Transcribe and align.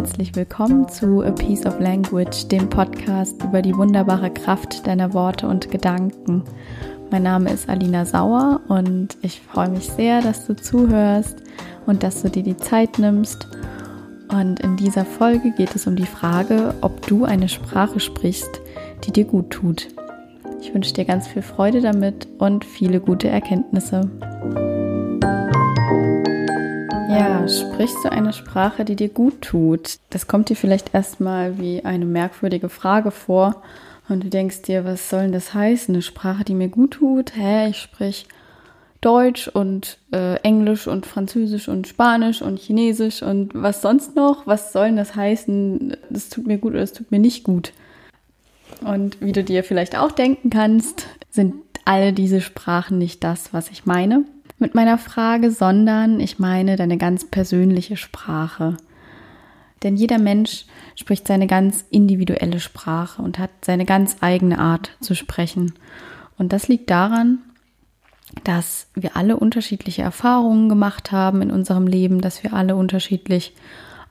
herzlich 0.00 0.34
willkommen 0.34 0.88
zu 0.88 1.20
A 1.20 1.30
Piece 1.30 1.66
of 1.66 1.78
Language, 1.78 2.48
dem 2.48 2.70
Podcast 2.70 3.44
über 3.44 3.60
die 3.60 3.76
wunderbare 3.76 4.30
Kraft 4.30 4.86
deiner 4.86 5.12
Worte 5.12 5.46
und 5.46 5.70
Gedanken. 5.70 6.42
Mein 7.10 7.24
Name 7.24 7.52
ist 7.52 7.68
Alina 7.68 8.06
Sauer 8.06 8.62
und 8.68 9.18
ich 9.20 9.42
freue 9.42 9.68
mich 9.68 9.90
sehr, 9.90 10.22
dass 10.22 10.46
du 10.46 10.56
zuhörst 10.56 11.42
und 11.84 12.02
dass 12.02 12.22
du 12.22 12.30
dir 12.30 12.42
die 12.42 12.56
Zeit 12.56 12.98
nimmst. 12.98 13.46
Und 14.32 14.60
in 14.60 14.78
dieser 14.78 15.04
Folge 15.04 15.50
geht 15.50 15.76
es 15.76 15.86
um 15.86 15.96
die 15.96 16.06
Frage, 16.06 16.74
ob 16.80 17.06
du 17.06 17.26
eine 17.26 17.50
Sprache 17.50 18.00
sprichst, 18.00 18.62
die 19.04 19.12
dir 19.12 19.26
gut 19.26 19.50
tut. 19.50 19.88
Ich 20.62 20.72
wünsche 20.72 20.94
dir 20.94 21.04
ganz 21.04 21.28
viel 21.28 21.42
Freude 21.42 21.82
damit 21.82 22.26
und 22.38 22.64
viele 22.64 23.00
gute 23.00 23.28
Erkenntnisse. 23.28 24.08
Ja, 27.10 27.48
sprichst 27.48 28.04
du 28.04 28.12
eine 28.12 28.32
Sprache, 28.32 28.84
die 28.84 28.94
dir 28.94 29.08
gut 29.08 29.42
tut? 29.42 29.98
Das 30.10 30.28
kommt 30.28 30.48
dir 30.48 30.54
vielleicht 30.54 30.94
erstmal 30.94 31.58
wie 31.58 31.84
eine 31.84 32.04
merkwürdige 32.04 32.68
Frage 32.68 33.10
vor 33.10 33.62
und 34.08 34.22
du 34.22 34.28
denkst 34.28 34.62
dir, 34.62 34.84
was 34.84 35.10
soll 35.10 35.22
denn 35.22 35.32
das 35.32 35.52
heißen? 35.52 35.92
Eine 35.92 36.02
Sprache, 36.02 36.44
die 36.44 36.54
mir 36.54 36.68
gut 36.68 36.92
tut? 36.92 37.34
Hä, 37.34 37.68
ich 37.68 37.78
sprich 37.78 38.26
Deutsch 39.00 39.48
und 39.48 39.98
äh, 40.12 40.36
Englisch 40.42 40.86
und 40.86 41.04
Französisch 41.04 41.66
und 41.66 41.88
Spanisch 41.88 42.42
und 42.42 42.60
Chinesisch 42.60 43.24
und 43.24 43.54
was 43.54 43.82
sonst 43.82 44.14
noch? 44.14 44.46
Was 44.46 44.72
soll 44.72 44.86
denn 44.86 44.96
das 44.96 45.16
heißen? 45.16 45.96
Das 46.10 46.28
tut 46.28 46.46
mir 46.46 46.58
gut 46.58 46.74
oder 46.74 46.82
das 46.82 46.92
tut 46.92 47.10
mir 47.10 47.18
nicht 47.18 47.42
gut? 47.42 47.72
Und 48.84 49.20
wie 49.20 49.32
du 49.32 49.42
dir 49.42 49.64
vielleicht 49.64 49.98
auch 49.98 50.12
denken 50.12 50.50
kannst, 50.50 51.08
sind 51.28 51.54
all 51.84 52.12
diese 52.12 52.40
Sprachen 52.40 52.98
nicht 52.98 53.24
das, 53.24 53.52
was 53.52 53.68
ich 53.70 53.84
meine 53.84 54.24
mit 54.60 54.74
meiner 54.74 54.98
Frage, 54.98 55.50
sondern 55.50 56.20
ich 56.20 56.38
meine 56.38 56.76
deine 56.76 56.98
ganz 56.98 57.24
persönliche 57.24 57.96
Sprache. 57.96 58.76
Denn 59.82 59.96
jeder 59.96 60.18
Mensch 60.18 60.66
spricht 60.94 61.26
seine 61.26 61.46
ganz 61.46 61.84
individuelle 61.90 62.60
Sprache 62.60 63.22
und 63.22 63.38
hat 63.38 63.50
seine 63.62 63.86
ganz 63.86 64.18
eigene 64.20 64.58
Art 64.58 64.96
zu 65.00 65.14
sprechen. 65.14 65.72
Und 66.36 66.52
das 66.52 66.68
liegt 66.68 66.90
daran, 66.90 67.38
dass 68.44 68.88
wir 68.94 69.16
alle 69.16 69.36
unterschiedliche 69.36 70.02
Erfahrungen 70.02 70.68
gemacht 70.68 71.12
haben 71.12 71.42
in 71.42 71.50
unserem 71.50 71.86
Leben, 71.86 72.20
dass 72.20 72.42
wir 72.42 72.52
alle 72.52 72.76
unterschiedlich 72.76 73.54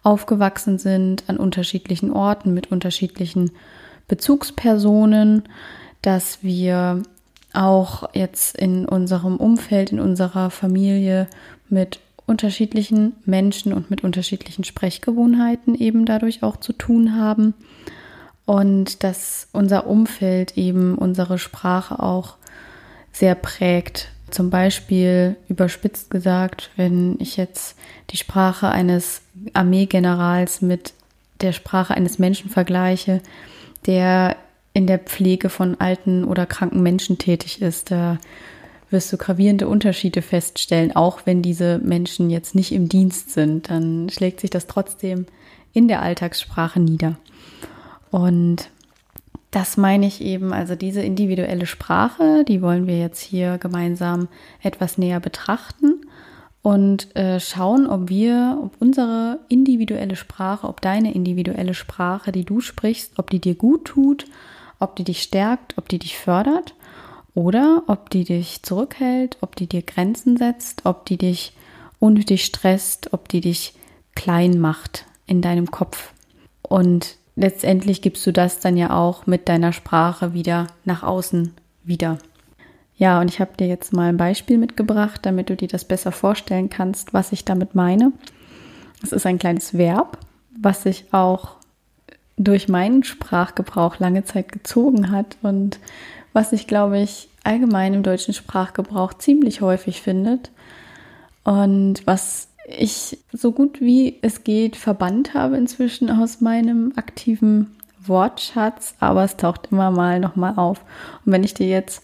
aufgewachsen 0.04 0.78
sind 0.78 1.24
an 1.28 1.38
unterschiedlichen 1.38 2.12
Orten 2.12 2.54
mit 2.54 2.72
unterschiedlichen 2.72 3.52
Bezugspersonen, 4.08 5.44
dass 6.02 6.42
wir 6.42 7.04
auch 7.54 8.10
jetzt 8.14 8.56
in 8.58 8.86
unserem 8.86 9.38
Umfeld, 9.38 9.92
in 9.92 10.00
unserer 10.00 10.50
Familie 10.50 11.28
mit 11.70 12.00
unterschiedlichen 12.26 13.14
Menschen 13.26 13.74
und 13.74 13.90
mit 13.90 14.04
unterschiedlichen 14.04 14.64
Sprechgewohnheiten 14.64 15.74
eben 15.76 16.06
dadurch 16.06 16.44
auch 16.44 16.58
zu 16.58 16.74
tun 16.74 17.18
haben 17.18 17.56
und 18.46 19.04
dass 19.04 19.48
unser 19.52 19.88
Umfeld 19.88 20.58
eben 20.58 20.96
unsere 20.96 21.40
Sprache 21.40 22.02
auch 22.02 22.36
sehr 23.12 23.36
prägt. 23.36 24.10
Zum 24.30 24.52
Beispiel 24.52 25.36
überspitzt 25.48 26.12
gesagt, 26.12 26.70
wenn 26.76 27.16
ich 27.20 27.36
jetzt 27.36 27.76
die 28.12 28.18
Sprache 28.18 28.70
eines 28.70 29.22
Armeegenerals 29.54 30.62
mit 30.62 30.94
der 31.42 31.52
Sprache 31.52 31.96
eines 31.96 32.20
Menschen 32.20 32.50
vergleiche, 32.50 33.22
der 33.86 34.36
in 34.74 34.88
der 34.88 35.00
Pflege 35.00 35.50
von 35.50 35.80
alten 35.80 36.24
oder 36.24 36.46
kranken 36.46 36.82
Menschen 36.82 37.18
tätig 37.18 37.62
ist. 37.62 37.92
Da 37.92 38.18
wirst 38.90 39.12
du 39.14 39.18
gravierende 39.18 39.68
Unterschiede 39.68 40.22
feststellen, 40.22 40.96
auch 40.96 41.22
wenn 41.26 41.42
diese 41.42 41.80
Menschen 41.80 42.30
jetzt 42.30 42.56
nicht 42.56 42.72
im 42.72 42.90
Dienst 42.90 43.32
sind. 43.32 43.70
Dann 43.70 44.10
schlägt 44.10 44.40
sich 44.40 44.50
das 44.50 44.68
trotzdem 44.68 45.26
in 45.74 45.88
der 45.88 46.02
Alltagssprache 46.02 46.80
nieder. 46.80 47.18
Und 48.12 48.70
das 49.52 49.78
meine 49.78 50.06
ich 50.06 50.22
eben, 50.22 50.54
also 50.54 50.76
diese 50.76 51.02
individuelle 51.02 51.66
Sprache, 51.66 52.44
die 52.48 52.62
wollen 52.62 52.88
wir 52.88 53.00
jetzt 53.00 53.22
hier 53.22 53.58
gemeinsam 53.58 54.28
etwas 54.62 54.98
näher 54.98 55.20
betrachten 55.20 56.02
und 56.62 57.16
äh, 57.16 57.40
schauen, 57.40 57.88
ob 57.88 58.10
wir, 58.10 58.60
ob 58.64 58.76
unsere 58.80 59.40
individuelle 59.50 60.16
Sprache, 60.16 60.68
ob 60.68 60.82
deine 60.82 61.14
individuelle 61.14 61.74
Sprache, 61.74 62.32
die 62.32 62.46
du 62.46 62.62
sprichst, 62.62 63.18
ob 63.18 63.30
die 63.32 63.40
dir 63.40 63.56
gut 63.56 63.86
tut, 63.86 64.26
ob 64.80 64.96
die 64.96 65.04
dich 65.04 65.22
stärkt, 65.22 65.78
ob 65.78 65.90
die 65.90 66.00
dich 66.00 66.18
fördert 66.18 66.76
oder 67.36 67.84
ob 67.88 68.10
die 68.10 68.24
dich 68.24 68.64
zurückhält, 68.64 69.38
ob 69.42 69.56
die 69.56 69.68
dir 69.68 69.82
Grenzen 69.82 70.38
setzt, 70.38 70.86
ob 70.86 71.06
die 71.06 71.18
dich 71.18 71.54
unnötig 72.00 72.46
stresst, 72.46 73.14
ob 73.14 73.28
die 73.30 73.42
dich 73.42 73.74
klein 74.16 74.60
macht 74.60 75.06
in 75.28 75.42
deinem 75.42 75.70
Kopf. 75.72 76.14
Und 76.62 77.18
letztendlich 77.36 78.02
gibst 78.02 78.26
du 78.26 78.34
das 78.34 78.60
dann 78.60 78.78
ja 78.78 78.98
auch 78.98 79.28
mit 79.28 79.48
deiner 79.48 79.74
Sprache 79.74 80.34
wieder 80.34 80.68
nach 80.86 81.04
außen 81.04 81.54
wieder. 81.84 82.18
Ja, 82.96 83.22
und 83.22 83.30
ich 83.30 83.40
habe 83.40 83.56
dir 83.58 83.68
jetzt 83.68 83.94
mal 83.94 84.10
ein 84.10 84.18
Beispiel 84.18 84.58
mitgebracht, 84.58 85.22
damit 85.24 85.50
du 85.50 85.56
dir 85.56 85.70
das 85.70 85.86
besser 85.86 86.12
vorstellen 86.12 86.70
kannst, 86.70 87.14
was 87.14 87.32
ich 87.32 87.46
damit 87.46 87.74
meine. 87.74 88.12
Es 89.02 89.14
ist 89.14 89.26
ein 89.26 89.40
kleines 89.40 89.78
Verb, 89.78 90.18
was 90.58 90.84
sich 90.84 91.06
auch 91.14 91.59
durch 92.40 92.70
meinen 92.70 93.04
Sprachgebrauch 93.04 94.00
lange 94.00 94.24
Zeit 94.24 94.52
gezogen 94.52 95.12
hat 95.12 95.38
und 95.44 95.80
was 96.32 96.52
sich, 96.52 96.68
glaube 96.68 97.00
ich, 97.00 97.30
allgemein 97.44 97.94
im 97.94 98.02
deutschen 98.02 98.34
Sprachgebrauch 98.34 99.14
ziemlich 99.14 99.62
häufig 99.62 100.02
findet 100.02 100.50
und 101.44 102.08
was 102.08 102.48
ich 102.66 103.20
so 103.34 103.52
gut 103.52 103.82
wie 103.82 104.20
es 104.22 104.44
geht 104.44 104.76
verbannt 104.78 105.34
habe 105.34 105.58
inzwischen 105.58 106.10
aus 106.10 106.40
meinem 106.40 106.94
aktiven 106.96 107.76
Wortschatz, 108.00 108.96
aber 109.00 109.26
es 109.26 109.36
taucht 109.36 109.68
immer 109.72 109.92
mal 109.92 110.20
nochmal 110.20 110.54
auf. 110.56 110.82
Und 111.26 111.34
wenn 111.34 111.44
ich 111.44 111.54
dir 111.54 111.68
jetzt 111.68 112.04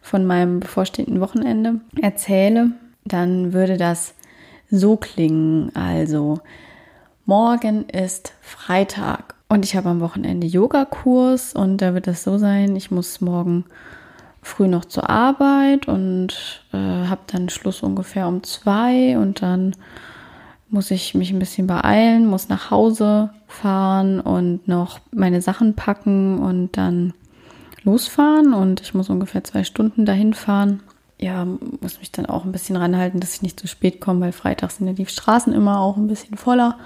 von 0.00 0.26
meinem 0.26 0.60
bevorstehenden 0.60 1.20
Wochenende 1.20 1.80
erzähle, 2.00 2.72
dann 3.04 3.52
würde 3.52 3.76
das 3.76 4.14
so 4.68 4.96
klingen. 4.96 5.70
Also, 5.76 6.40
morgen 7.24 7.88
ist 7.88 8.32
Freitag 8.40 9.35
und 9.48 9.64
ich 9.64 9.76
habe 9.76 9.88
am 9.88 10.00
Wochenende 10.00 10.46
Yogakurs 10.46 11.54
und 11.54 11.78
da 11.78 11.94
wird 11.94 12.08
es 12.08 12.24
so 12.24 12.38
sein, 12.38 12.74
ich 12.76 12.90
muss 12.90 13.20
morgen 13.20 13.64
früh 14.42 14.68
noch 14.68 14.84
zur 14.84 15.10
Arbeit 15.10 15.88
und 15.88 16.64
äh, 16.72 16.76
habe 16.76 17.22
dann 17.26 17.48
Schluss 17.48 17.82
ungefähr 17.82 18.28
um 18.28 18.42
zwei 18.42 19.18
und 19.18 19.42
dann 19.42 19.74
muss 20.68 20.90
ich 20.90 21.14
mich 21.14 21.32
ein 21.32 21.38
bisschen 21.38 21.66
beeilen, 21.66 22.26
muss 22.26 22.48
nach 22.48 22.70
Hause 22.70 23.30
fahren 23.46 24.20
und 24.20 24.66
noch 24.66 25.00
meine 25.12 25.40
Sachen 25.40 25.74
packen 25.74 26.38
und 26.38 26.76
dann 26.76 27.12
losfahren 27.84 28.52
und 28.52 28.80
ich 28.80 28.94
muss 28.94 29.10
ungefähr 29.10 29.44
zwei 29.44 29.64
Stunden 29.64 30.04
dahin 30.04 30.34
fahren. 30.34 30.82
Ja, 31.18 31.46
muss 31.80 31.98
mich 31.98 32.12
dann 32.12 32.26
auch 32.26 32.44
ein 32.44 32.52
bisschen 32.52 32.76
ranhalten, 32.76 33.20
dass 33.20 33.34
ich 33.34 33.42
nicht 33.42 33.58
zu 33.58 33.68
spät 33.68 34.00
komme, 34.00 34.20
weil 34.20 34.32
freitags 34.32 34.76
sind 34.76 34.86
ja 34.86 34.92
die 34.92 35.06
Straßen 35.06 35.52
immer 35.52 35.80
auch 35.80 35.96
ein 35.96 36.08
bisschen 36.08 36.36
voller. 36.36 36.76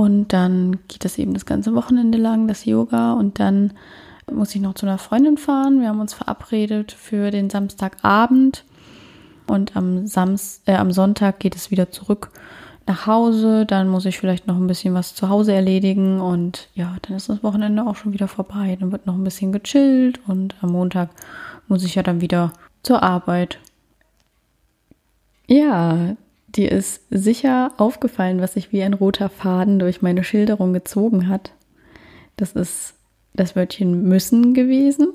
Und 0.00 0.32
dann 0.32 0.78
geht 0.88 1.04
das 1.04 1.18
eben 1.18 1.34
das 1.34 1.44
ganze 1.44 1.74
Wochenende 1.74 2.16
lang, 2.16 2.48
das 2.48 2.64
Yoga. 2.64 3.12
Und 3.12 3.38
dann 3.38 3.74
muss 4.32 4.54
ich 4.54 4.62
noch 4.62 4.72
zu 4.72 4.86
einer 4.86 4.96
Freundin 4.96 5.36
fahren. 5.36 5.82
Wir 5.82 5.88
haben 5.88 6.00
uns 6.00 6.14
verabredet 6.14 6.90
für 6.90 7.30
den 7.30 7.50
Samstagabend. 7.50 8.64
Und 9.46 9.76
am, 9.76 10.06
Samst 10.06 10.66
äh, 10.66 10.76
am 10.76 10.90
Sonntag 10.90 11.38
geht 11.38 11.54
es 11.54 11.70
wieder 11.70 11.90
zurück 11.90 12.30
nach 12.86 13.06
Hause. 13.06 13.66
Dann 13.66 13.90
muss 13.90 14.06
ich 14.06 14.18
vielleicht 14.18 14.46
noch 14.46 14.56
ein 14.56 14.66
bisschen 14.66 14.94
was 14.94 15.14
zu 15.14 15.28
Hause 15.28 15.52
erledigen. 15.52 16.18
Und 16.22 16.70
ja, 16.74 16.96
dann 17.02 17.18
ist 17.18 17.28
das 17.28 17.42
Wochenende 17.42 17.86
auch 17.86 17.96
schon 17.96 18.14
wieder 18.14 18.26
vorbei. 18.26 18.78
Dann 18.80 18.92
wird 18.92 19.04
noch 19.04 19.16
ein 19.16 19.24
bisschen 19.24 19.52
gechillt. 19.52 20.18
Und 20.26 20.54
am 20.62 20.72
Montag 20.72 21.10
muss 21.68 21.84
ich 21.84 21.96
ja 21.96 22.02
dann 22.02 22.22
wieder 22.22 22.54
zur 22.82 23.02
Arbeit. 23.02 23.58
Ja, 25.46 26.16
Dir 26.56 26.72
ist 26.72 27.02
sicher 27.10 27.72
aufgefallen, 27.76 28.40
was 28.40 28.54
sich 28.54 28.72
wie 28.72 28.82
ein 28.82 28.94
roter 28.94 29.28
Faden 29.28 29.78
durch 29.78 30.02
meine 30.02 30.24
Schilderung 30.24 30.72
gezogen 30.72 31.28
hat. 31.28 31.52
Das 32.36 32.52
ist 32.52 32.94
das 33.34 33.54
Wörtchen 33.54 34.08
müssen 34.08 34.54
gewesen. 34.54 35.08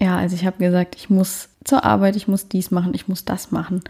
Ja, 0.00 0.16
also 0.16 0.34
ich 0.34 0.46
habe 0.46 0.58
gesagt, 0.58 0.96
ich 0.96 1.10
muss 1.10 1.50
zur 1.64 1.84
Arbeit, 1.84 2.16
ich 2.16 2.28
muss 2.28 2.48
dies 2.48 2.70
machen, 2.70 2.94
ich 2.94 3.08
muss 3.08 3.24
das 3.24 3.50
machen. 3.50 3.82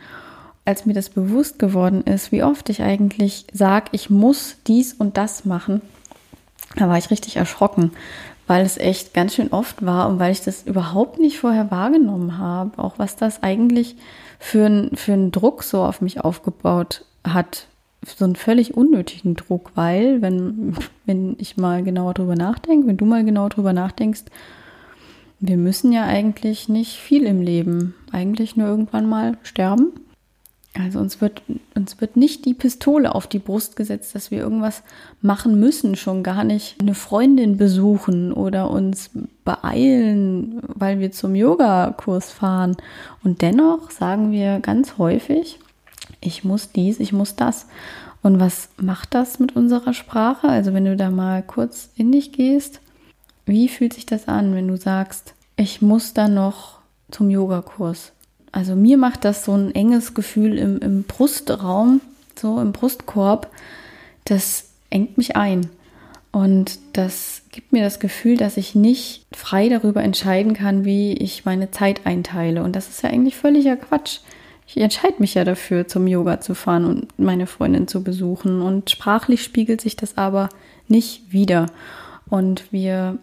Als 0.64 0.84
mir 0.84 0.94
das 0.94 1.10
bewusst 1.10 1.58
geworden 1.58 2.02
ist, 2.02 2.32
wie 2.32 2.42
oft 2.42 2.68
ich 2.68 2.82
eigentlich 2.82 3.46
sage, 3.52 3.90
ich 3.92 4.10
muss 4.10 4.56
dies 4.66 4.94
und 4.94 5.16
das 5.16 5.44
machen, 5.44 5.80
da 6.76 6.88
war 6.88 6.98
ich 6.98 7.10
richtig 7.10 7.36
erschrocken, 7.36 7.92
weil 8.46 8.64
es 8.64 8.76
echt 8.76 9.14
ganz 9.14 9.34
schön 9.34 9.52
oft 9.52 9.84
war 9.84 10.08
und 10.08 10.18
weil 10.18 10.32
ich 10.32 10.42
das 10.42 10.64
überhaupt 10.64 11.18
nicht 11.18 11.38
vorher 11.38 11.70
wahrgenommen 11.70 12.38
habe, 12.38 12.82
auch 12.82 12.98
was 12.98 13.16
das 13.16 13.42
eigentlich 13.42 13.96
für, 14.38 14.66
ein, 14.66 14.90
für 14.94 15.12
einen 15.12 15.30
Druck 15.30 15.62
so 15.62 15.82
auf 15.82 16.00
mich 16.00 16.20
aufgebaut 16.20 17.04
hat. 17.24 17.66
So 18.04 18.24
einen 18.24 18.34
völlig 18.34 18.76
unnötigen 18.76 19.36
Druck, 19.36 19.70
weil, 19.76 20.20
wenn, 20.22 20.74
wenn 21.06 21.36
ich 21.38 21.56
mal 21.56 21.84
genauer 21.84 22.14
drüber 22.14 22.34
nachdenke, 22.34 22.88
wenn 22.88 22.96
du 22.96 23.04
mal 23.04 23.24
genauer 23.24 23.50
drüber 23.50 23.72
nachdenkst, 23.72 24.24
wir 25.38 25.56
müssen 25.56 25.92
ja 25.92 26.04
eigentlich 26.04 26.68
nicht 26.68 26.96
viel 26.96 27.24
im 27.24 27.42
Leben, 27.42 27.94
eigentlich 28.10 28.56
nur 28.56 28.66
irgendwann 28.66 29.08
mal 29.08 29.36
sterben. 29.44 29.92
Also 30.74 31.00
uns 31.00 31.20
wird, 31.20 31.42
uns 31.74 32.00
wird 32.00 32.16
nicht 32.16 32.46
die 32.46 32.54
Pistole 32.54 33.14
auf 33.14 33.26
die 33.26 33.38
Brust 33.38 33.76
gesetzt, 33.76 34.14
dass 34.14 34.30
wir 34.30 34.38
irgendwas 34.38 34.82
machen 35.20 35.60
müssen, 35.60 35.96
schon 35.96 36.22
gar 36.22 36.44
nicht 36.44 36.80
eine 36.80 36.94
Freundin 36.94 37.58
besuchen 37.58 38.32
oder 38.32 38.70
uns 38.70 39.10
beeilen, 39.44 40.62
weil 40.68 40.98
wir 40.98 41.12
zum 41.12 41.34
Yogakurs 41.34 42.30
fahren. 42.30 42.76
Und 43.22 43.42
dennoch 43.42 43.90
sagen 43.90 44.32
wir 44.32 44.60
ganz 44.60 44.96
häufig, 44.96 45.58
ich 46.22 46.42
muss 46.42 46.72
dies, 46.72 47.00
ich 47.00 47.12
muss 47.12 47.36
das. 47.36 47.66
Und 48.22 48.40
was 48.40 48.70
macht 48.78 49.14
das 49.14 49.38
mit 49.40 49.54
unserer 49.54 49.92
Sprache? 49.92 50.48
Also 50.48 50.72
wenn 50.72 50.86
du 50.86 50.96
da 50.96 51.10
mal 51.10 51.42
kurz 51.42 51.90
in 51.96 52.12
dich 52.12 52.32
gehst, 52.32 52.80
wie 53.44 53.68
fühlt 53.68 53.92
sich 53.92 54.06
das 54.06 54.26
an, 54.26 54.54
wenn 54.54 54.68
du 54.68 54.76
sagst, 54.78 55.34
ich 55.56 55.82
muss 55.82 56.14
da 56.14 56.28
noch 56.28 56.78
zum 57.10 57.28
Yogakurs? 57.28 58.12
Also 58.52 58.76
mir 58.76 58.98
macht 58.98 59.24
das 59.24 59.44
so 59.44 59.52
ein 59.52 59.74
enges 59.74 60.14
Gefühl 60.14 60.58
im, 60.58 60.78
im 60.78 61.02
Brustraum, 61.04 62.02
so 62.38 62.60
im 62.60 62.72
Brustkorb. 62.72 63.50
Das 64.24 64.68
engt 64.90 65.16
mich 65.16 65.36
ein. 65.36 65.70
Und 66.32 66.78
das 66.94 67.42
gibt 67.50 67.72
mir 67.72 67.82
das 67.82 67.98
Gefühl, 67.98 68.36
dass 68.36 68.56
ich 68.56 68.74
nicht 68.74 69.26
frei 69.32 69.68
darüber 69.68 70.02
entscheiden 70.02 70.54
kann, 70.54 70.84
wie 70.84 71.12
ich 71.14 71.44
meine 71.44 71.70
Zeit 71.70 72.06
einteile. 72.06 72.62
Und 72.62 72.76
das 72.76 72.88
ist 72.88 73.02
ja 73.02 73.10
eigentlich 73.10 73.36
völliger 73.36 73.76
Quatsch. 73.76 74.20
Ich 74.66 74.78
entscheide 74.78 75.16
mich 75.18 75.34
ja 75.34 75.44
dafür, 75.44 75.88
zum 75.88 76.06
Yoga 76.06 76.40
zu 76.40 76.54
fahren 76.54 76.86
und 76.86 77.18
meine 77.18 77.46
Freundin 77.46 77.88
zu 77.88 78.02
besuchen. 78.02 78.62
Und 78.62 78.90
sprachlich 78.90 79.42
spiegelt 79.42 79.82
sich 79.82 79.96
das 79.96 80.16
aber 80.16 80.48
nicht 80.88 81.32
wieder. 81.32 81.66
Und 82.30 82.72
wir 82.72 83.18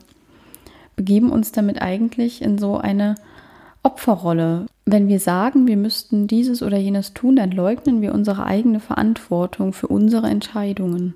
begeben 0.95 1.31
uns 1.31 1.51
damit 1.51 1.81
eigentlich 1.81 2.41
in 2.41 2.59
so 2.59 2.77
eine 2.77 3.15
Opferrolle. 3.83 4.65
Wenn 4.85 5.07
wir 5.07 5.19
sagen, 5.19 5.67
wir 5.67 5.77
müssten 5.77 6.27
dieses 6.27 6.63
oder 6.63 6.77
jenes 6.77 7.13
tun, 7.13 7.35
dann 7.35 7.51
leugnen 7.51 8.01
wir 8.01 8.13
unsere 8.13 8.45
eigene 8.45 8.79
Verantwortung 8.79 9.73
für 9.73 9.87
unsere 9.87 10.27
Entscheidungen. 10.27 11.15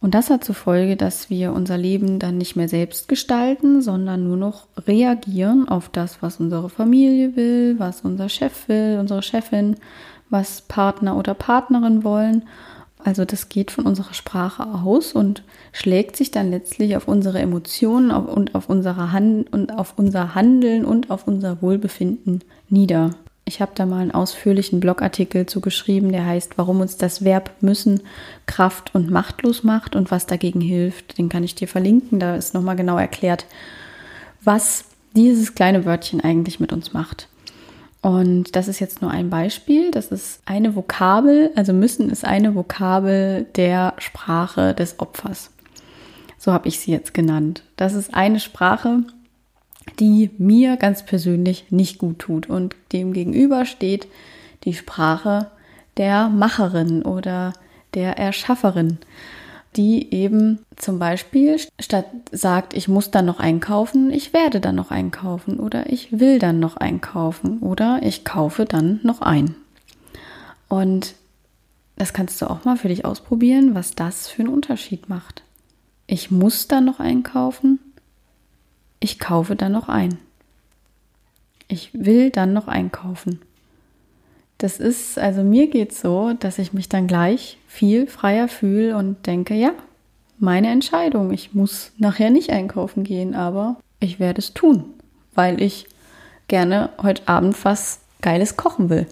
Und 0.00 0.14
das 0.14 0.30
hat 0.30 0.44
zur 0.44 0.54
Folge, 0.54 0.96
dass 0.96 1.28
wir 1.28 1.52
unser 1.52 1.76
Leben 1.76 2.20
dann 2.20 2.38
nicht 2.38 2.54
mehr 2.54 2.68
selbst 2.68 3.08
gestalten, 3.08 3.82
sondern 3.82 4.24
nur 4.24 4.36
noch 4.36 4.68
reagieren 4.86 5.68
auf 5.68 5.88
das, 5.88 6.22
was 6.22 6.38
unsere 6.38 6.70
Familie 6.70 7.34
will, 7.34 7.74
was 7.78 8.02
unser 8.02 8.28
Chef 8.28 8.68
will, 8.68 8.98
unsere 9.00 9.22
Chefin, 9.22 9.74
was 10.30 10.60
Partner 10.62 11.16
oder 11.16 11.34
Partnerin 11.34 12.04
wollen 12.04 12.44
also 13.02 13.24
das 13.24 13.48
geht 13.48 13.70
von 13.70 13.86
unserer 13.86 14.14
Sprache 14.14 14.66
aus 14.66 15.12
und 15.12 15.42
schlägt 15.72 16.16
sich 16.16 16.30
dann 16.30 16.50
letztlich 16.50 16.96
auf 16.96 17.06
unsere 17.08 17.38
Emotionen 17.38 18.10
und 18.10 18.54
auf, 18.54 18.68
unsere 18.68 19.12
Hand 19.12 19.52
und 19.52 19.72
auf 19.72 19.94
unser 19.96 20.34
Handeln 20.34 20.84
und 20.84 21.10
auf 21.10 21.26
unser 21.26 21.62
Wohlbefinden 21.62 22.42
nieder. 22.68 23.10
Ich 23.44 23.62
habe 23.62 23.72
da 23.74 23.86
mal 23.86 24.00
einen 24.00 24.10
ausführlichen 24.10 24.78
Blogartikel 24.78 25.46
zu 25.46 25.62
geschrieben, 25.62 26.12
der 26.12 26.26
heißt, 26.26 26.58
warum 26.58 26.80
uns 26.80 26.98
das 26.98 27.24
Verb 27.24 27.50
müssen 27.62 28.02
Kraft 28.46 28.94
und 28.94 29.10
machtlos 29.10 29.64
macht 29.64 29.96
und 29.96 30.10
was 30.10 30.26
dagegen 30.26 30.60
hilft. 30.60 31.16
Den 31.16 31.30
kann 31.30 31.44
ich 31.44 31.54
dir 31.54 31.66
verlinken. 31.66 32.20
Da 32.20 32.36
ist 32.36 32.52
nochmal 32.52 32.76
genau 32.76 32.98
erklärt, 32.98 33.46
was 34.42 34.84
dieses 35.16 35.54
kleine 35.54 35.86
Wörtchen 35.86 36.20
eigentlich 36.20 36.60
mit 36.60 36.74
uns 36.74 36.92
macht. 36.92 37.28
Und 38.00 38.54
das 38.54 38.68
ist 38.68 38.78
jetzt 38.78 39.02
nur 39.02 39.10
ein 39.10 39.30
Beispiel. 39.30 39.90
Das 39.90 40.08
ist 40.08 40.40
eine 40.46 40.76
Vokabel, 40.76 41.50
also 41.56 41.72
müssen 41.72 42.10
ist 42.10 42.24
eine 42.24 42.54
Vokabel 42.54 43.46
der 43.56 43.94
Sprache 43.98 44.74
des 44.74 45.00
Opfers. 45.00 45.50
So 46.38 46.52
habe 46.52 46.68
ich 46.68 46.78
sie 46.78 46.92
jetzt 46.92 47.12
genannt. 47.12 47.64
Das 47.76 47.94
ist 47.94 48.14
eine 48.14 48.38
Sprache, 48.38 49.02
die 49.98 50.30
mir 50.38 50.76
ganz 50.76 51.04
persönlich 51.04 51.66
nicht 51.70 51.98
gut 51.98 52.20
tut. 52.20 52.48
Und 52.48 52.76
dem 52.92 53.12
gegenüber 53.12 53.64
steht 53.64 54.06
die 54.64 54.74
Sprache 54.74 55.50
der 55.96 56.28
Macherin 56.28 57.02
oder 57.02 57.52
der 57.94 58.16
Erschafferin 58.18 58.98
die 59.78 60.12
eben 60.12 60.58
zum 60.74 60.98
Beispiel 60.98 61.56
statt 61.78 62.06
sagt, 62.32 62.74
ich 62.74 62.88
muss 62.88 63.12
dann 63.12 63.26
noch 63.26 63.38
einkaufen, 63.38 64.12
ich 64.12 64.32
werde 64.32 64.60
dann 64.60 64.74
noch 64.74 64.90
einkaufen 64.90 65.60
oder 65.60 65.90
ich 65.90 66.18
will 66.18 66.40
dann 66.40 66.58
noch 66.58 66.76
einkaufen 66.76 67.60
oder 67.60 68.00
ich 68.02 68.24
kaufe 68.24 68.64
dann 68.64 68.98
noch 69.04 69.22
ein. 69.22 69.54
Und 70.68 71.14
das 71.94 72.12
kannst 72.12 72.42
du 72.42 72.50
auch 72.50 72.64
mal 72.64 72.76
für 72.76 72.88
dich 72.88 73.04
ausprobieren, 73.04 73.76
was 73.76 73.94
das 73.94 74.28
für 74.28 74.42
einen 74.42 74.52
Unterschied 74.52 75.08
macht. 75.08 75.44
Ich 76.08 76.32
muss 76.32 76.66
dann 76.66 76.84
noch 76.84 76.98
einkaufen, 76.98 77.78
ich 78.98 79.20
kaufe 79.20 79.54
dann 79.54 79.72
noch 79.72 79.88
ein. 79.88 80.18
Ich 81.68 81.90
will 81.94 82.30
dann 82.30 82.52
noch 82.52 82.66
einkaufen. 82.66 83.40
Das 84.58 84.80
ist, 84.80 85.18
also 85.18 85.44
mir 85.44 85.68
geht 85.68 85.94
so, 85.94 86.32
dass 86.38 86.58
ich 86.58 86.72
mich 86.72 86.88
dann 86.88 87.06
gleich 87.06 87.58
viel 87.68 88.08
freier 88.08 88.48
fühle 88.48 88.96
und 88.96 89.26
denke, 89.26 89.54
ja, 89.54 89.70
meine 90.38 90.68
Entscheidung. 90.68 91.32
Ich 91.32 91.54
muss 91.54 91.92
nachher 91.96 92.30
nicht 92.30 92.50
einkaufen 92.50 93.04
gehen, 93.04 93.34
aber 93.34 93.76
ich 94.00 94.18
werde 94.18 94.40
es 94.40 94.54
tun, 94.54 94.84
weil 95.34 95.62
ich 95.62 95.86
gerne 96.48 96.90
heute 97.00 97.28
Abend 97.28 97.64
was 97.64 98.00
Geiles 98.20 98.56
kochen 98.56 98.90
will. 98.90 99.06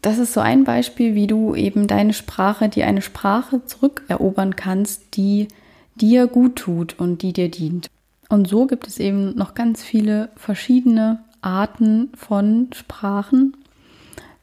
Das 0.00 0.18
ist 0.18 0.32
so 0.32 0.40
ein 0.40 0.64
Beispiel, 0.64 1.14
wie 1.14 1.26
du 1.26 1.54
eben 1.54 1.86
deine 1.86 2.12
Sprache, 2.12 2.68
die 2.68 2.82
eine 2.82 3.02
Sprache 3.02 3.64
zurückerobern 3.64 4.56
kannst, 4.56 5.16
die 5.16 5.48
dir 5.96 6.26
gut 6.26 6.56
tut 6.56 6.98
und 6.98 7.22
die 7.22 7.32
dir 7.32 7.50
dient. 7.50 7.88
Und 8.28 8.48
so 8.48 8.66
gibt 8.66 8.86
es 8.86 8.98
eben 8.98 9.36
noch 9.36 9.54
ganz 9.54 9.82
viele 9.82 10.30
verschiedene 10.36 11.22
Arten 11.40 12.10
von 12.16 12.68
Sprachen 12.74 13.54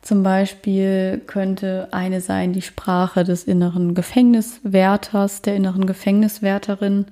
zum 0.01 0.24
Beispiel 0.24 1.21
könnte 1.27 1.88
eine 1.92 2.21
sein 2.21 2.53
die 2.53 2.63
Sprache 2.63 3.24
des 3.24 3.44
inneren 3.44 3.94
Gefängniswärters, 3.94 5.44
der 5.44 5.56
inneren 5.56 5.86
Gefängniswärterin, 5.86 7.06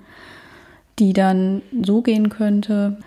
die 0.98 1.14
dann 1.14 1.62
so 1.84 2.02
gehen 2.02 2.30
könnte. 2.30 2.98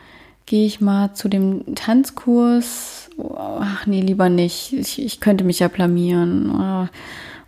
Gehe 0.47 0.67
ich 0.67 0.81
mal 0.81 1.15
zu 1.15 1.29
dem 1.29 1.75
Tanzkurs? 1.75 3.11
Ach 3.35 3.87
nee, 3.87 4.01
lieber 4.01 4.29
nicht. 4.29 4.73
Ich, 4.73 5.03
ich 5.03 5.21
könnte 5.21 5.45
mich 5.45 5.59
ja 5.59 5.69
blamieren. 5.69 6.89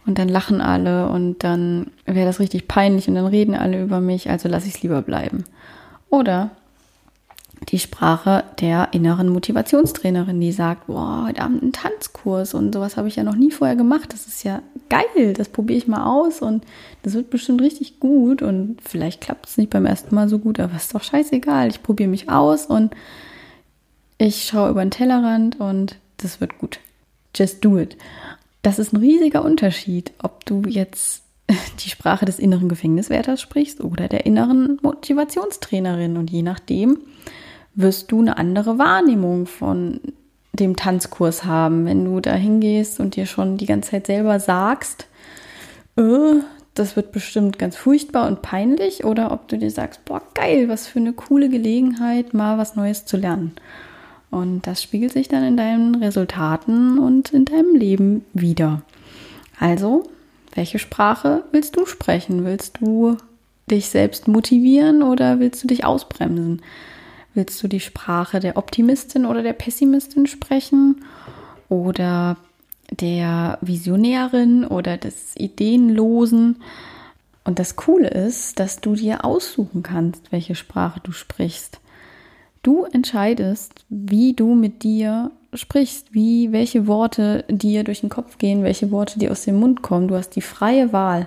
Und 0.07 0.19
dann 0.19 0.29
lachen 0.29 0.61
alle 0.61 1.09
und 1.09 1.45
dann 1.45 1.93
wäre 2.05 2.27
das 2.27 2.41
richtig 2.41 2.69
peinlich 2.69 3.09
und 3.09 3.15
dann 3.15 3.27
reden 3.27 3.55
alle 3.55 3.83
über 3.83 4.01
mich, 4.01 4.29
also 4.29 4.49
lasse 4.49 4.69
ich 4.69 4.75
es 4.75 4.83
lieber 4.83 5.03
bleiben. 5.03 5.45
Oder 6.11 6.51
die 7.69 7.79
Sprache 7.79 8.45
der 8.61 8.89
inneren 8.93 9.29
Motivationstrainerin, 9.29 10.41
die 10.41 10.53
sagt, 10.53 10.87
boah, 10.87 11.25
heute 11.27 11.43
Abend 11.43 11.63
ein 11.63 11.73
Tanzkurs 11.73 12.55
und 12.55 12.75
sowas 12.75 12.97
habe 12.97 13.09
ich 13.09 13.17
ja 13.17 13.25
noch 13.25 13.37
nie 13.37 13.51
vorher 13.51 13.77
gemacht. 13.77 14.13
Das 14.13 14.27
ist 14.27 14.45
ja 14.45 14.63
geil, 14.89 15.33
das 15.35 15.49
probiere 15.49 15.79
ich 15.79 15.87
mal 15.87 16.05
aus 16.05 16.43
und 16.43 16.65
das 17.03 17.15
wird 17.15 17.31
bestimmt 17.31 17.63
richtig 17.63 18.01
gut 18.01 18.43
und 18.43 18.79
vielleicht 18.83 19.21
klappt 19.21 19.49
es 19.49 19.57
nicht 19.57 19.71
beim 19.71 19.87
ersten 19.87 20.15
Mal 20.15 20.29
so 20.29 20.39
gut, 20.39 20.61
aber 20.61 20.77
ist 20.77 20.95
doch 20.95 21.03
scheißegal. 21.03 21.69
Ich 21.69 21.83
probiere 21.83 22.11
mich 22.11 22.29
aus 22.29 22.67
und 22.67 22.95
ich 24.19 24.45
schaue 24.45 24.71
über 24.71 24.85
den 24.85 24.91
Tellerrand 24.91 25.59
und 25.61 25.97
das 26.19 26.41
wird 26.41 26.59
gut. 26.59 26.81
Just 27.35 27.65
do 27.65 27.79
it. 27.79 27.97
Das 28.63 28.79
ist 28.79 28.93
ein 28.93 28.99
riesiger 28.99 29.45
Unterschied, 29.45 30.13
ob 30.23 30.45
du 30.45 30.63
jetzt 30.67 31.23
die 31.85 31.91
Sprache 31.91 32.25
des 32.25 32.39
inneren 32.39 32.69
Gefängniswärters 32.69 33.41
sprichst 33.41 33.81
oder 33.83 34.09
der 34.09 34.27
inneren 34.27 34.79
Motivationstrainerin 34.83 36.17
und 36.17 36.31
je 36.31 36.43
nachdem 36.43 36.99
wirst 37.75 38.13
du 38.13 38.21
eine 38.21 38.37
andere 38.37 38.79
Wahrnehmung 38.79 39.47
von 39.47 40.01
dem 40.53 40.77
Tanzkurs 40.77 41.45
haben, 41.45 41.85
wenn 41.85 42.05
du 42.05 42.21
da 42.21 42.35
hingehst 42.35 43.01
und 43.01 43.17
dir 43.17 43.27
schon 43.27 43.57
die 43.57 43.67
ganze 43.67 43.91
Zeit 43.91 44.07
selber 44.07 44.39
sagst, 44.39 45.07
äh, 45.97 46.41
das 46.75 46.97
wird 46.97 47.13
bestimmt 47.13 47.59
ganz 47.59 47.77
furchtbar 47.77 48.27
und 48.27 48.43
peinlich, 48.43 49.05
oder 49.05 49.31
ob 49.31 49.49
du 49.49 49.57
dir 49.57 49.71
sagst, 49.71 50.05
boah, 50.05 50.23
geil, 50.35 50.69
was 50.69 50.89
für 50.89 50.99
eine 50.99 51.13
coole 51.13 51.49
Gelegenheit, 51.49 52.35
mal 52.35 52.59
was 52.59 52.75
Neues 52.75 53.05
zu 53.05 53.17
lernen. 53.17 53.53
Und 54.31 54.67
das 54.67 54.83
spiegelt 54.83 55.13
sich 55.13 55.29
dann 55.29 55.45
in 55.45 55.57
deinen 55.57 55.95
Resultaten 55.95 56.99
und 56.99 57.31
in 57.31 57.45
deinem 57.45 57.77
Leben 57.77 58.25
wieder. 58.33 58.83
Also, 59.61 60.11
welche 60.55 60.81
Sprache 60.81 61.45
willst 61.53 61.77
du 61.77 61.87
sprechen? 61.87 62.45
Willst 62.45 62.79
du 62.81 63.17
dich 63.71 63.89
selbst 63.89 64.27
motivieren 64.27 65.03
oder 65.03 65.39
willst 65.39 65.63
du 65.63 65.69
dich 65.69 65.85
ausbremsen? 65.85 66.63
Willst 67.35 67.63
du 67.63 67.69
die 67.69 67.81
Sprache 67.81 68.41
der 68.41 68.57
Optimistin 68.57 69.27
oder 69.27 69.43
der 69.43 69.53
Pessimistin 69.53 70.27
sprechen? 70.27 71.05
Oder 71.69 72.37
der 72.91 73.59
Visionärin 73.61 74.65
oder 74.65 74.97
des 74.97 75.35
Ideenlosen? 75.37 76.63
Und 77.45 77.59
das 77.59 77.77
Coole 77.77 78.09
ist, 78.09 78.59
dass 78.59 78.81
du 78.81 78.95
dir 78.95 79.25
aussuchen 79.25 79.83
kannst, 79.83 80.33
welche 80.33 80.55
Sprache 80.55 81.01
du 81.03 81.13
sprichst. 81.13 81.81
Du 82.63 82.85
entscheidest, 82.85 83.85
wie 83.91 84.33
du 84.33 84.55
mit 84.55 84.83
dir 84.83 85.31
sprichst, 85.53 86.15
wie 86.15 86.53
welche 86.53 86.87
Worte 86.87 87.45
dir 87.49 87.85
durch 87.85 88.01
den 88.01 88.09
Kopf 88.09 88.39
gehen, 88.39 88.63
welche 88.63 88.91
Worte 88.91 89.19
dir 89.19 89.31
aus 89.31 89.43
dem 89.43 89.57
Mund 89.57 89.83
kommen. 89.83 90.09
Du 90.09 90.15
hast 90.15 90.31
die 90.31 90.41
freie 90.41 90.93
Wahl. 90.93 91.27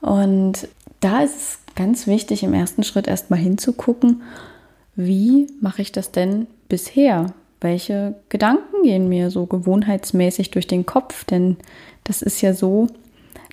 Und 0.00 0.68
da 1.00 1.20
ist 1.20 1.36
es 1.36 1.58
ganz 1.74 2.06
wichtig, 2.06 2.42
im 2.42 2.54
ersten 2.54 2.84
Schritt 2.84 3.06
erstmal 3.06 3.38
hinzugucken, 3.38 4.22
wie 4.94 5.46
mache 5.60 5.82
ich 5.82 5.92
das 5.92 6.12
denn 6.12 6.46
bisher? 6.68 7.32
welche 7.62 8.14
Gedanken 8.28 8.82
gehen 8.82 9.08
mir 9.08 9.30
so 9.30 9.46
gewohnheitsmäßig 9.46 10.50
durch 10.50 10.66
den 10.66 10.86
Kopf? 10.86 11.24
Denn 11.24 11.56
das 12.04 12.22
ist 12.22 12.40
ja 12.40 12.54
so, 12.54 12.88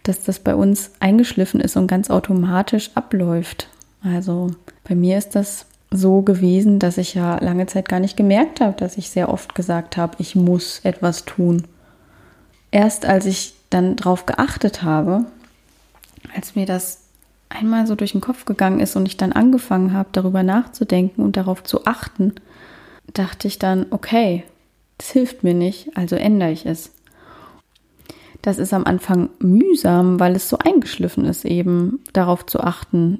dass 0.03 0.23
das 0.23 0.39
bei 0.39 0.55
uns 0.55 0.91
eingeschliffen 0.99 1.61
ist 1.61 1.77
und 1.77 1.87
ganz 1.87 2.09
automatisch 2.09 2.91
abläuft. 2.95 3.67
Also 4.01 4.51
bei 4.87 4.95
mir 4.95 5.17
ist 5.17 5.35
das 5.35 5.65
so 5.91 6.21
gewesen, 6.21 6.79
dass 6.79 6.97
ich 6.97 7.15
ja 7.15 7.37
lange 7.43 7.65
Zeit 7.67 7.89
gar 7.89 7.99
nicht 7.99 8.15
gemerkt 8.15 8.61
habe, 8.61 8.77
dass 8.77 8.97
ich 8.97 9.09
sehr 9.09 9.29
oft 9.29 9.55
gesagt 9.55 9.97
habe, 9.97 10.15
ich 10.19 10.35
muss 10.35 10.79
etwas 10.83 11.25
tun. 11.25 11.63
Erst 12.71 13.05
als 13.05 13.25
ich 13.25 13.55
dann 13.69 13.95
darauf 13.95 14.25
geachtet 14.25 14.83
habe, 14.83 15.25
als 16.35 16.55
mir 16.55 16.65
das 16.65 16.98
einmal 17.49 17.87
so 17.87 17.95
durch 17.95 18.13
den 18.13 18.21
Kopf 18.21 18.45
gegangen 18.45 18.79
ist 18.79 18.95
und 18.95 19.07
ich 19.07 19.17
dann 19.17 19.31
angefangen 19.31 19.93
habe, 19.93 20.09
darüber 20.11 20.43
nachzudenken 20.43 21.23
und 21.23 21.35
darauf 21.35 21.63
zu 21.63 21.85
achten, 21.85 22.35
dachte 23.13 23.47
ich 23.47 23.59
dann, 23.59 23.87
okay, 23.89 24.43
das 24.97 25.11
hilft 25.11 25.43
mir 25.43 25.53
nicht, 25.53 25.97
also 25.97 26.15
ändere 26.15 26.51
ich 26.51 26.65
es. 26.65 26.93
Das 28.41 28.57
ist 28.57 28.73
am 28.73 28.85
Anfang 28.85 29.29
mühsam, 29.39 30.19
weil 30.19 30.35
es 30.35 30.47
so 30.47 30.57
eingeschliffen 30.57 31.25
ist, 31.25 31.43
eben 31.43 31.99
darauf 32.13 32.45
zu 32.45 32.61
achten, 32.61 33.19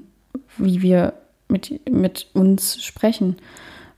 wie 0.56 0.80
wir 0.80 1.12
mit, 1.48 1.90
mit 1.90 2.28
uns 2.32 2.82
sprechen, 2.82 3.36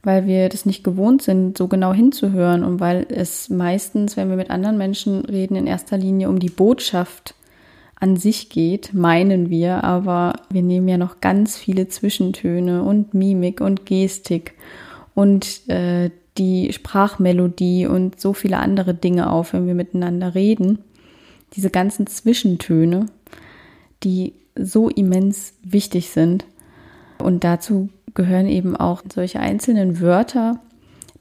weil 0.01 0.25
wir 0.25 0.49
das 0.49 0.65
nicht 0.65 0.83
gewohnt 0.83 1.21
sind, 1.21 1.57
so 1.57 1.67
genau 1.67 1.93
hinzuhören 1.93 2.63
und 2.63 2.79
weil 2.79 3.05
es 3.09 3.49
meistens, 3.49 4.17
wenn 4.17 4.29
wir 4.29 4.35
mit 4.35 4.49
anderen 4.49 4.77
Menschen 4.77 5.23
reden, 5.25 5.55
in 5.55 5.67
erster 5.67 5.97
Linie 5.97 6.27
um 6.27 6.39
die 6.39 6.49
Botschaft 6.49 7.35
an 7.95 8.17
sich 8.17 8.49
geht, 8.49 8.93
meinen 8.93 9.49
wir, 9.49 9.83
aber 9.83 10.33
wir 10.49 10.61
nehmen 10.61 10.87
ja 10.87 10.97
noch 10.97 11.21
ganz 11.21 11.57
viele 11.57 11.87
Zwischentöne 11.87 12.83
und 12.83 13.13
Mimik 13.13 13.61
und 13.61 13.85
Gestik 13.85 14.55
und 15.15 15.69
äh, 15.69 16.09
die 16.37 16.73
Sprachmelodie 16.73 17.85
und 17.85 18.19
so 18.19 18.33
viele 18.33 18.57
andere 18.57 18.93
Dinge 18.93 19.31
auf, 19.31 19.53
wenn 19.53 19.67
wir 19.67 19.75
miteinander 19.75 20.35
reden. 20.35 20.79
Diese 21.55 21.69
ganzen 21.69 22.07
Zwischentöne, 22.07 23.05
die 24.03 24.33
so 24.55 24.89
immens 24.89 25.53
wichtig 25.63 26.09
sind. 26.09 26.45
Und 27.19 27.43
dazu 27.43 27.89
gehören 28.13 28.47
eben 28.47 28.75
auch 28.75 29.03
solche 29.13 29.39
einzelnen 29.39 30.01
Wörter, 30.01 30.59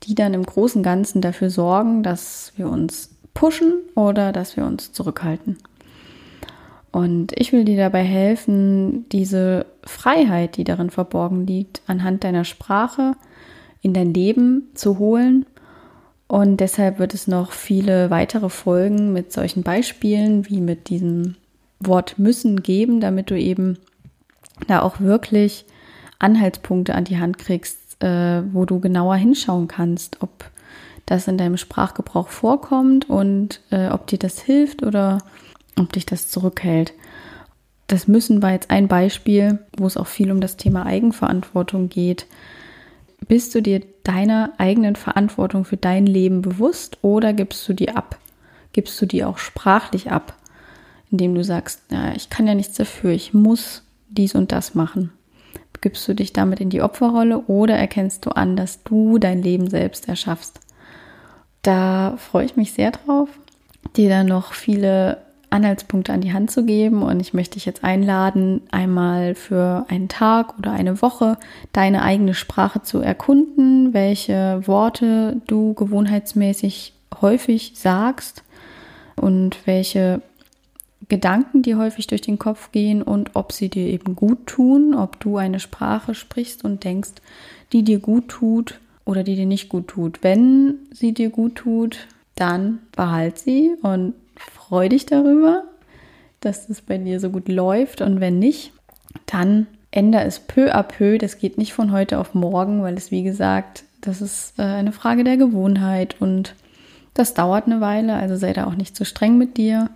die 0.05 0.15
dann 0.15 0.35
im 0.35 0.45
Großen 0.45 0.83
Ganzen 0.83 1.21
dafür 1.21 1.51
sorgen, 1.51 2.03
dass 2.03 2.53
wir 2.57 2.69
uns 2.69 3.11
pushen 3.35 3.75
oder 3.95 4.33
dass 4.33 4.57
wir 4.57 4.67
uns 4.67 4.93
zurückhalten. 4.93 5.59
Und 6.93 7.33
ich 7.37 7.53
will 7.53 7.65
dir 7.65 7.79
dabei 7.79 8.03
helfen, 8.03 9.09
diese 9.09 9.65
Freiheit, 9.83 10.59
die 10.59 10.65
darin 10.65 10.91
verborgen 10.91 11.47
liegt, 11.47 11.81
anhand 11.87 12.23
deiner 12.23 12.45
Sprache 12.45 13.15
in 13.81 13.95
dein 13.95 14.13
Leben 14.13 14.69
zu 14.75 14.99
holen. 14.99 15.47
Und 16.29 16.59
deshalb 16.61 16.99
wird 16.99 17.15
es 17.15 17.27
noch 17.27 17.53
viele 17.53 18.11
weitere 18.11 18.51
Folgen 18.51 19.13
mit 19.13 19.33
solchen 19.33 19.63
Beispielen 19.63 20.49
wie 20.49 20.61
mit 20.61 20.91
diesem 20.91 21.37
Wort 21.81 22.19
müssen 22.19 22.63
geben, 22.63 23.01
damit 23.01 23.31
du 23.31 23.39
eben 23.39 23.79
da 24.69 24.83
auch 24.83 25.01
wirklich 25.01 25.65
Anhaltspunkte 26.19 26.95
an 26.95 27.05
die 27.05 27.19
Hand 27.19 27.39
kriegst, 27.39 28.03
äh, 28.03 28.43
wo 28.53 28.65
du 28.65 28.81
genauer 28.81 29.17
hinschauen 29.17 29.67
kannst, 29.67 30.23
ob 30.23 30.51
das 31.07 31.27
in 31.27 31.39
deinem 31.39 31.57
Sprachgebrauch 31.57 32.29
vorkommt 32.29 33.09
und 33.11 33.61
äh, 33.71 33.89
ob 33.89 34.07
dir 34.07 34.19
das 34.19 34.41
hilft 34.41 34.83
oder 34.83 35.19
ob 35.77 35.93
dich 35.93 36.07
das 36.07 36.29
zurückhält. 36.29 36.93
Das 37.87 38.09
Müssen 38.09 38.43
war 38.43 38.53
jetzt 38.53 38.71
ein 38.71 38.89
Beispiel, 38.89 39.59
wo 39.77 39.87
es 39.87 39.97
auch 39.97 40.07
viel 40.07 40.31
um 40.31 40.41
das 40.41 40.57
Thema 40.57 40.87
Eigenverantwortung 40.87 41.89
geht. 41.89 42.27
Bist 43.29 43.55
du 43.55 43.63
dir 43.63 43.83
deiner 44.05 44.53
eigenen 44.59 44.97
Verantwortung 44.97 45.65
für 45.65 45.77
dein 45.77 46.07
Leben 46.07 46.43
bewusst 46.43 46.99
oder 47.03 47.33
gibst 47.33 47.69
du 47.69 47.73
die 47.73 47.91
ab? 47.91 48.19
Gibst 48.73 49.01
du 49.01 49.07
die 49.07 49.25
auch 49.25 49.39
sprachlich 49.39 50.11
ab, 50.11 50.37
indem 51.11 51.35
du 51.35 51.45
sagst, 51.45 51.83
ja, 51.91 52.15
ich 52.15 52.31
kann 52.31 52.47
ja 52.47 52.55
nichts 52.55 52.77
dafür, 52.77 53.11
ich 53.11 53.35
muss 53.35 53.83
dies 54.09 54.35
und 54.35 54.53
das 54.53 54.75
machen? 54.75 55.13
Gibst 55.81 56.07
du 56.07 56.15
dich 56.15 56.33
damit 56.33 56.61
in 56.61 56.71
die 56.71 56.81
Opferrolle 56.81 57.41
oder 57.49 57.77
erkennst 57.77 58.25
du 58.25 58.31
an, 58.31 58.57
dass 58.57 58.85
du 58.85 59.19
dein 59.19 59.43
Leben 59.43 59.69
selbst 59.69 60.09
erschaffst? 60.09 60.61
Da 61.63 62.17
freue 62.17 62.45
ich 62.45 62.57
mich 62.57 62.73
sehr 62.73 62.93
drauf, 62.93 63.29
dir 63.97 64.09
dann 64.09 64.27
noch 64.27 64.53
viele 64.53 65.19
Anhaltspunkte 65.53 66.13
an 66.13 66.21
die 66.21 66.33
Hand 66.33 66.51
zu 66.51 66.65
geben. 66.65 67.03
Und 67.03 67.21
ich 67.21 67.35
möchte 67.35 67.55
dich 67.55 67.67
jetzt 67.67 67.85
einladen, 67.85 68.63
einmal 68.71 69.35
für 69.35 69.87
einen 69.89 70.09
Tag 70.09 70.59
oder 70.59 70.73
eine 70.73 71.03
Woche 71.03 71.39
deine 71.73 72.03
eigene 72.03 72.35
Sprache 72.35 72.83
zu 72.83 73.01
erkunden, 73.01 73.95
welche 73.95 74.67
Worte 74.67 75.41
du 75.47 75.75
gewohnheitsmäßig 75.75 76.95
häufig 77.21 77.73
sagst 77.75 78.43
und 79.17 79.67
welche 79.67 80.23
Gedanken 81.09 81.63
dir 81.63 81.79
häufig 81.79 82.07
durch 82.07 82.23
den 82.23 82.39
Kopf 82.39 82.73
gehen 82.73 83.03
und 83.03 83.33
ob 83.35 83.53
sie 83.53 83.69
dir 83.69 83.87
eben 83.87 84.17
gut 84.17 84.47
tun, 84.47 84.95
ob 84.95 85.21
du 85.21 85.37
eine 85.37 85.61
Sprache 85.61 86.15
sprichst 86.15 86.65
und 86.65 86.85
denkst, 86.85 87.13
die 87.73 87.83
dir 87.83 87.99
gut 87.99 88.29
tut 88.29 88.81
oder 89.05 89.23
die 89.23 89.37
dir 89.37 89.47
nicht 89.47 89.69
gut 89.69 89.89
tut. 89.89 90.23
Wenn 90.23 90.79
sie 90.91 91.13
dir 91.13 91.31
gut 91.31 91.57
tut, 91.57 92.07
dann 92.35 92.79
behalt 92.97 93.39
sie 93.39 93.75
und 93.83 94.15
freu 94.55 94.89
dich 94.89 95.07
darüber, 95.07 95.65
dass 96.41 96.67
das 96.67 96.81
bei 96.81 96.99
dir 96.99 97.21
so 97.21 97.31
gut 97.31 97.49
läuft. 97.49 98.01
Und 98.01 98.21
wenn 98.21 98.39
nicht, 98.39 98.73
dann 99.27 99.67
ändere 99.91 100.25
es 100.25 100.41
peu 100.41 100.75
à 100.75 100.83
peu. 100.83 101.19
Das 101.19 101.39
geht 101.39 101.59
nicht 101.59 101.73
von 101.73 101.93
heute 101.93 102.19
auf 102.19 102.35
morgen, 102.35 102.83
weil 102.83 102.95
es, 102.95 103.11
wie 103.11 103.23
gesagt, 103.23 103.85
das 104.01 104.21
ist 104.21 104.59
äh, 104.59 104.63
eine 104.63 104.93
Frage 104.93 105.25
der 105.25 105.37
Gewohnheit 105.37 106.17
und 106.21 106.55
das 107.15 107.35
dauert 107.35 107.67
eine 107.67 107.81
Weile. 107.81 108.15
Also 108.15 108.37
sei 108.37 108.53
da 108.53 108.67
auch 108.67 108.75
nicht 108.75 108.97
zu 108.97 109.05
streng 109.05 109.39
mit 109.39 109.57
dir. 109.57 109.91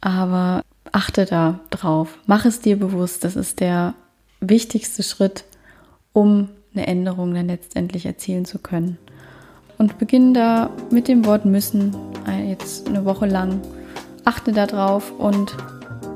Aber 0.00 0.62
achte 0.92 1.24
da 1.24 1.60
drauf. 1.70 2.18
Mach 2.26 2.44
es 2.44 2.60
dir 2.60 2.78
bewusst. 2.78 3.24
Das 3.24 3.36
ist 3.36 3.60
der 3.60 3.94
wichtigste 4.40 5.02
Schritt, 5.02 5.44
um 6.12 6.48
eine 6.74 6.86
Änderung 6.86 7.34
dann 7.34 7.48
letztendlich 7.48 8.06
erzielen 8.06 8.44
zu 8.44 8.58
können 8.58 8.98
und 9.80 9.98
beginn 9.98 10.34
da 10.34 10.68
mit 10.90 11.08
dem 11.08 11.24
Wort 11.24 11.46
müssen 11.46 11.96
äh, 12.28 12.50
jetzt 12.50 12.86
eine 12.86 13.06
Woche 13.06 13.24
lang. 13.24 13.62
Achte 14.26 14.52
darauf 14.52 15.10
und 15.18 15.56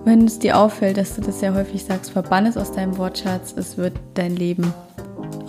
wenn 0.04 0.26
es 0.26 0.38
dir 0.38 0.59
auffällt, 0.59 0.99
dass 0.99 1.16
du 1.16 1.23
das 1.23 1.40
sehr 1.40 1.54
häufig 1.54 1.83
sagst, 1.83 2.11
verbann 2.11 2.44
es 2.44 2.59
aus 2.59 2.73
deinem 2.73 2.99
Wortschatz. 2.99 3.54
Es 3.56 3.78
wird 3.78 3.94
dein 4.12 4.37
Leben 4.37 4.75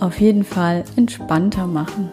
auf 0.00 0.18
jeden 0.18 0.44
Fall 0.44 0.84
entspannter 0.96 1.66
machen. 1.66 2.08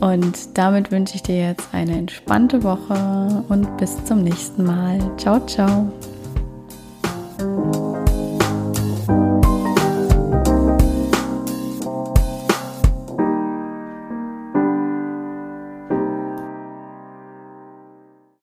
Und 0.00 0.58
damit 0.58 0.90
wünsche 0.90 1.14
ich 1.14 1.22
dir 1.22 1.38
jetzt 1.38 1.68
eine 1.72 1.96
entspannte 1.96 2.64
Woche 2.64 3.44
und 3.48 3.76
bis 3.76 4.04
zum 4.04 4.24
nächsten 4.24 4.64
Mal. 4.64 4.98
Ciao, 5.16 5.38
ciao. 5.46 5.92